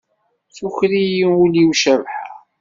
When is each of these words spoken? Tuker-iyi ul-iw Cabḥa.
Tuker-iyi 0.55 1.25
ul-iw 1.41 1.71
Cabḥa. 1.81 2.25